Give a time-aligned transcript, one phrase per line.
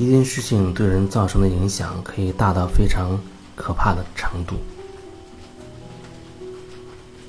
[0.00, 3.20] 一件事情对人造成的影响可以大到非常
[3.54, 4.56] 可怕的程度。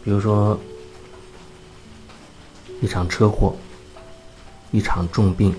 [0.05, 0.57] 比如说，
[2.81, 3.53] 一场车祸，
[4.71, 5.53] 一场重病，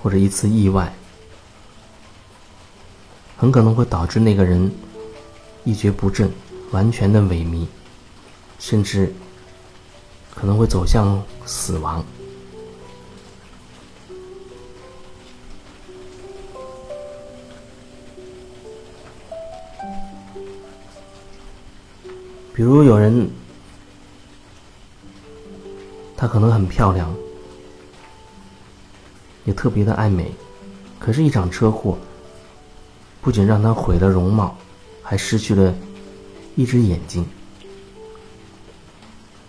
[0.00, 0.94] 或者一次意外，
[3.36, 4.72] 很可能会导致那个人
[5.64, 6.30] 一蹶不振，
[6.70, 7.66] 完全的萎靡，
[8.60, 9.12] 甚至
[10.32, 12.04] 可能会走向死亡。
[22.58, 23.30] 比如有人，
[26.16, 27.14] 她可能很漂亮，
[29.44, 30.32] 也特别的爱美，
[30.98, 31.96] 可是，一场车祸
[33.20, 34.58] 不仅让她毁了容貌，
[35.04, 35.72] 还失去了
[36.56, 37.24] 一只眼睛。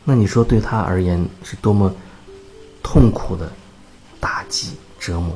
[0.04, 1.92] 那你说，对她而言是多么
[2.84, 3.52] 痛苦的
[4.20, 5.34] 打击折磨？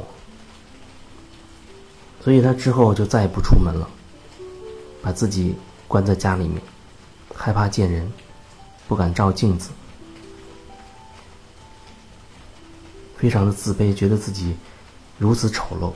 [2.22, 3.90] 所以她之后就再也不出门了，
[5.02, 5.56] 把自己
[5.88, 6.62] 关在家里面。
[7.36, 8.10] 害怕见人，
[8.88, 9.72] 不敢照镜子，
[13.18, 14.56] 非常的自卑，觉得自己
[15.18, 15.92] 如此丑陋。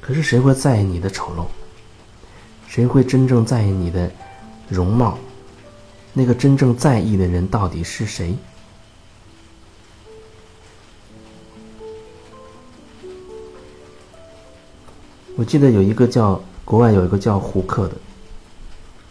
[0.00, 1.46] 可是谁会在意你的丑陋？
[2.66, 4.10] 谁会真正在意你的
[4.68, 5.18] 容貌？
[6.12, 8.36] 那个真正在意的人到底是谁？
[15.36, 16.38] 我记得有一个叫。
[16.68, 17.96] 国外有一个叫胡克的，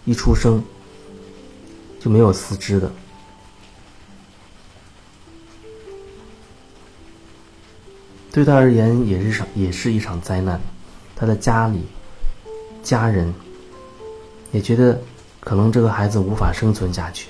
[0.05, 0.63] 一出生
[1.99, 2.91] 就没有四肢的，
[8.31, 10.61] 对他而言也是场也是一场灾难。
[11.15, 11.81] 他的家里
[12.83, 13.33] 家人
[14.51, 15.01] 也觉得
[15.39, 17.27] 可能这个孩子无法生存下去，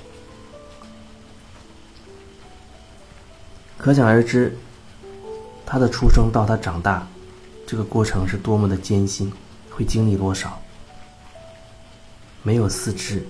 [3.78, 4.58] 可想而知，
[5.66, 7.08] 他的出生到他长大
[7.66, 9.32] 这个过程是多么的艰辛。
[9.78, 10.60] 会经历多少？
[12.42, 13.24] 没有四肢，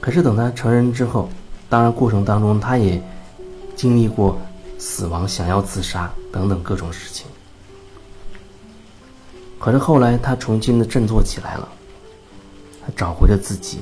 [0.00, 1.28] 可是等他成人之后，
[1.68, 3.00] 当然过程当中他也
[3.76, 4.36] 经历过
[4.80, 7.28] 死亡、想要自杀等等各种事情。
[9.60, 11.68] 可是后来他重新的振作起来了，
[12.84, 13.78] 他找回了自己，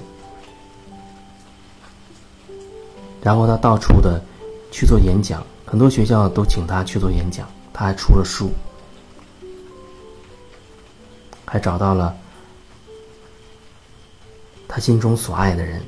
[3.23, 4.23] 然后他到处的
[4.71, 5.43] 去做演讲。
[5.71, 8.51] 很多学校都请他去做演讲，他还出了书，
[11.45, 12.17] 还找到了
[14.67, 15.83] 他心中所爱的人。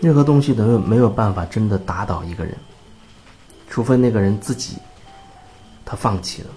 [0.00, 2.58] 任何东西都没有办法真的打倒一个人，
[3.70, 4.76] 除非那个人自己
[5.84, 6.50] 他放弃了。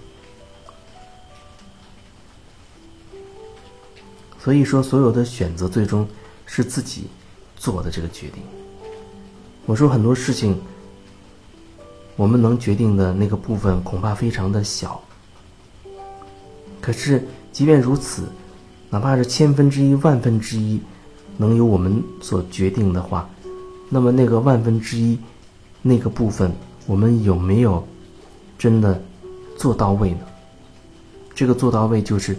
[4.39, 6.07] 所以说，所有的选择最终
[6.47, 7.07] 是自己。
[7.55, 8.43] 做的这个决定，
[9.65, 10.61] 我说很多事情，
[12.15, 15.01] 我们能决定的那个部分恐怕非常的小。
[16.81, 18.29] 可是，即便如此，
[18.89, 20.79] 哪怕是千分之一、万分之一，
[21.37, 23.27] 能由我们所决定的话，
[23.89, 25.17] 那么那个万分之一
[25.81, 26.53] 那个部分，
[26.85, 27.87] 我们有没有
[28.59, 29.01] 真的
[29.57, 30.19] 做到位呢？
[31.33, 32.37] 这个做到位，就是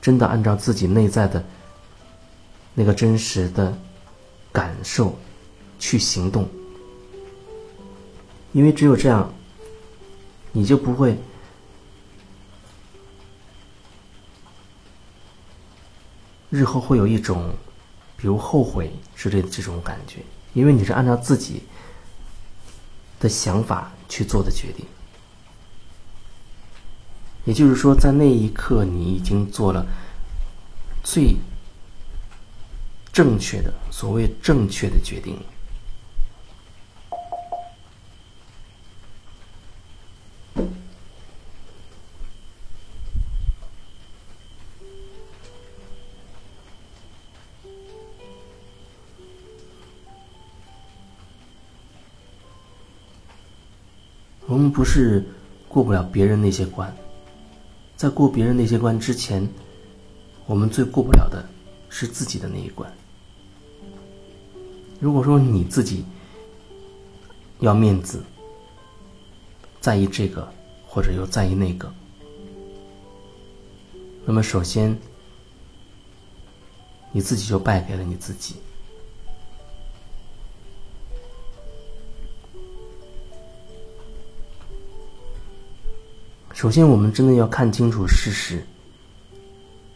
[0.00, 1.44] 真的按照自己内在的
[2.74, 3.76] 那个真实的。
[4.58, 5.16] 感受，
[5.78, 6.48] 去行动，
[8.52, 9.32] 因为只有这样，
[10.50, 11.16] 你就不会
[16.50, 17.54] 日后会有一种，
[18.16, 20.24] 比如后悔之类的这种感觉，
[20.54, 21.62] 因为你是按照自己
[23.20, 24.84] 的想法去做的决定。
[27.44, 29.86] 也就是说，在那一刻，你已经做了
[31.04, 31.36] 最。
[33.18, 35.36] 正确的，所谓正确的决定。
[54.46, 55.24] 我们不是
[55.68, 56.96] 过不了别人那些关，
[57.96, 59.44] 在过别人那些关之前，
[60.46, 61.44] 我们最过不了的
[61.88, 62.88] 是自己的那一关。
[65.00, 66.04] 如果说你自己
[67.60, 68.22] 要面子，
[69.80, 70.52] 在意这个，
[70.86, 71.92] 或者又在意那个，
[74.24, 74.96] 那么首先
[77.12, 78.56] 你自己就败给了你自己。
[86.52, 88.66] 首先，我们真的要看清楚事实，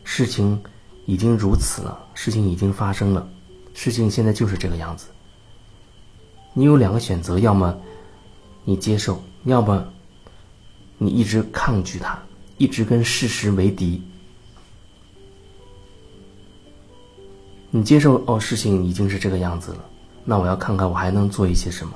[0.04, 0.62] 事情
[1.06, 3.28] 已经如此了，事情已经发生了，
[3.74, 5.06] 事情现在就是这个样子。
[6.54, 7.78] 你有两个选择，要么
[8.64, 9.90] 你接受，要么
[10.98, 12.20] 你一直抗拒它，
[12.58, 14.02] 一直跟事实为敌。
[17.70, 19.84] 你接受哦，事情已经是这个样子了，
[20.24, 21.94] 那我要看看我还能做一些什么。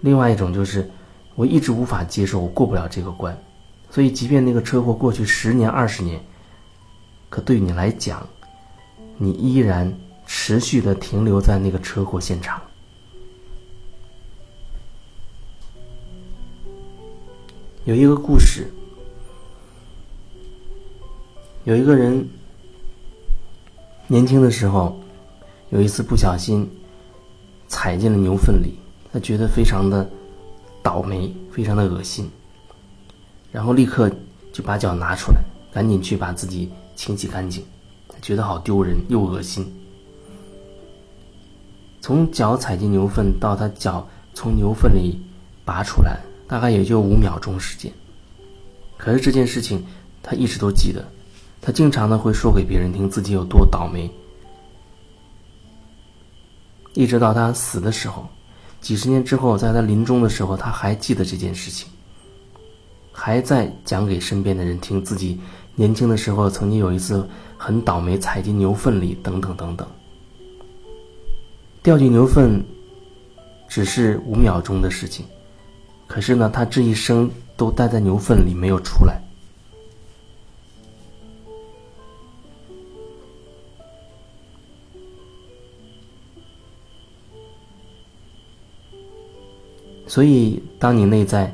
[0.00, 0.88] 另外一种就是，
[1.34, 3.36] 我一直无法接受，我过不了这个关。
[3.90, 6.24] 所以，即便那个车祸过去十年、二十年，
[7.28, 8.24] 可对你来讲，
[9.18, 9.92] 你依然
[10.26, 12.62] 持续的停留在那个车祸现场。
[17.84, 18.70] 有一个故事，
[21.64, 22.28] 有一个人
[24.06, 24.98] 年轻的时候，
[25.70, 26.68] 有一次不小心
[27.66, 28.78] 踩进了牛粪里，
[29.10, 30.08] 他觉得非常的
[30.82, 32.30] 倒霉，非常的恶心。
[33.50, 34.10] 然后立刻
[34.52, 35.42] 就把脚拿出来，
[35.72, 37.64] 赶紧去把自己清洗干净，
[38.20, 39.66] 觉得好丢人又恶心。
[42.00, 45.20] 从脚踩进牛粪到他脚从牛粪里
[45.64, 47.92] 拔出来，大概也就五秒钟时间。
[48.96, 49.84] 可是这件事情
[50.22, 51.04] 他一直都记得，
[51.60, 54.10] 他经常的会说给别人听自己有多倒霉，
[56.94, 58.26] 一直到他死的时候，
[58.80, 61.88] 几十年之后，在他临终的时候，他还记得这件事情。
[63.12, 65.40] 还在讲给身边的人听，自己
[65.74, 67.28] 年轻的时候曾经有一次
[67.58, 69.86] 很倒霉，踩进牛粪里，等等等等。
[71.82, 72.64] 掉进牛粪
[73.68, 75.26] 只是五秒钟的事情，
[76.06, 79.20] 可是呢，他这一生都待在牛粪里没有出来。
[90.06, 91.52] 所以，当你内在。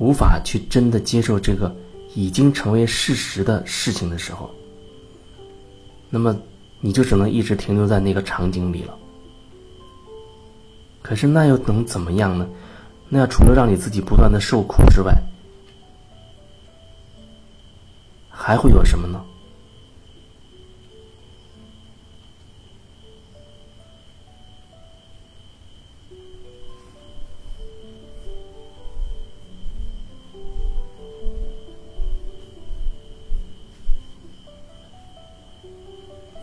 [0.00, 1.74] 无法去真的接受这个
[2.14, 4.48] 已经成为事实的事情的时候，
[6.10, 6.36] 那么
[6.80, 8.94] 你就只能一直停留在那个场景里了。
[11.02, 12.46] 可是那又能怎么样呢？
[13.08, 15.14] 那要除了让你自己不断的受苦之外，
[18.28, 19.24] 还会有什么呢？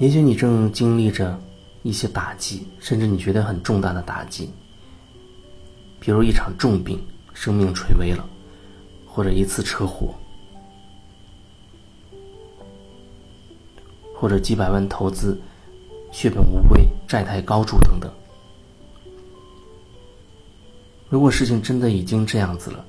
[0.05, 1.35] 也许你正经历着
[1.81, 4.51] 一些打击，甚至你觉得很重大的打击，
[5.99, 8.23] 比如一场重病，生命垂危了，
[9.07, 10.13] 或者一次车祸，
[14.13, 15.41] 或者几百万投资
[16.11, 18.13] 血本无归、债台高筑等等。
[21.09, 22.85] 如果事情真的已经这样子了，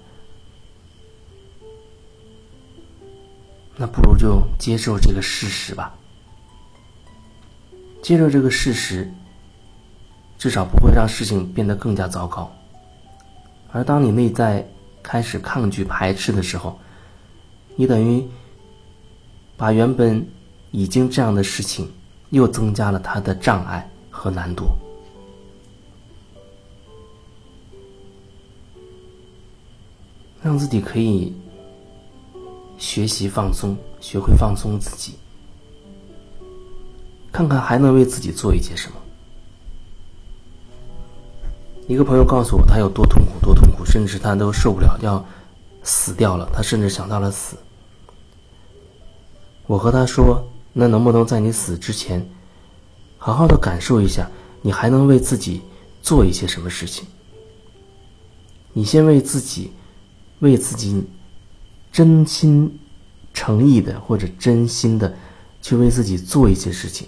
[3.75, 5.96] 那不如就接受这个事实吧。
[8.06, 9.12] 接受这个事实，
[10.38, 12.48] 至少不会让事情变得更加糟糕。
[13.72, 14.64] 而当你内在
[15.02, 16.78] 开始抗拒、排斥的时候，
[17.75, 18.25] 你等于
[19.56, 20.25] 把原本
[20.70, 21.92] 已经这样的事情
[22.30, 24.68] 又增加了它的障碍和难度。
[30.40, 31.34] 让自己可以
[32.78, 35.14] 学习放松，学会放松自己。
[37.37, 38.97] 看看还能为自己做一些什么。
[41.87, 45.23] 一个朋友告诉我，他有多痛苦，多痛苦，甚至他都受不了，要
[45.83, 46.49] 死掉了。
[46.50, 47.59] 他甚至想到了死。
[49.66, 52.26] 我和他说：“那能不能在你死之前，
[53.19, 54.31] 好好的感受一下，
[54.62, 55.61] 你还能为自己
[56.00, 57.07] 做一些什么事情？
[58.73, 59.73] 你先为自己，
[60.38, 61.05] 为自己
[61.93, 62.78] 真心
[63.35, 65.14] 诚意的，或者真心的
[65.61, 67.07] 去为自己做一些事情。”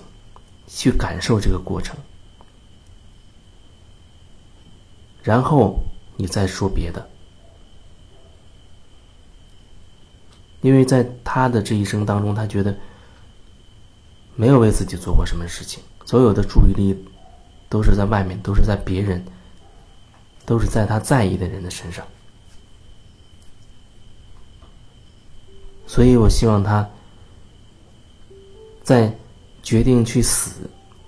[0.68, 1.96] 去感受这个过程，
[5.22, 5.82] 然后
[6.16, 7.08] 你再说别的。
[10.60, 12.76] 因为在他的这一生当中，他觉得
[14.34, 17.02] 没有为自己做过什么事情，所有的注意力
[17.68, 19.25] 都是在外面，都是在别人，
[20.44, 22.06] 都是在他在意的人的身上。
[25.87, 26.88] 所以我希望他
[28.82, 29.16] 在。
[29.68, 30.62] 决定去死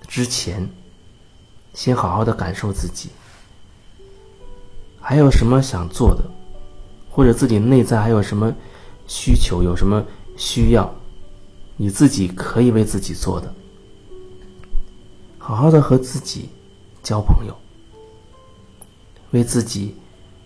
[0.07, 0.69] 之前，
[1.73, 3.09] 先好好的感受自己，
[4.99, 6.23] 还有什么想做的，
[7.09, 8.53] 或者自己内在还有什么
[9.07, 10.05] 需求，有什么
[10.37, 10.93] 需要，
[11.75, 13.51] 你自己可以为自己做的，
[15.39, 16.49] 好好的和自己
[17.01, 17.57] 交朋友，
[19.31, 19.95] 为自己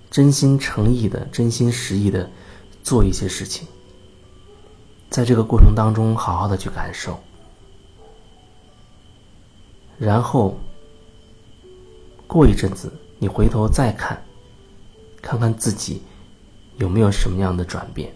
[0.09, 2.31] 真心诚意的、真心实意的
[2.81, 3.67] 做一些事情，
[5.09, 7.19] 在这个过程当中好好的去感受，
[9.97, 10.57] 然后
[12.27, 14.21] 过一阵子你回头再看，
[15.21, 16.01] 看看自己
[16.77, 18.13] 有没有什么样的转变。